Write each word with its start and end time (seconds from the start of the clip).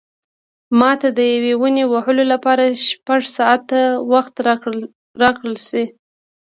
که 0.65 0.71
ماته 0.79 1.07
د 1.17 1.19
یوې 1.33 1.53
ونې 1.59 1.83
وهلو 1.87 2.23
لپاره 2.33 2.65
شپږ 2.87 3.21
ساعته 3.37 3.79
وخت 4.11 4.33
راکړل 5.21 5.57
شي. 5.67 5.83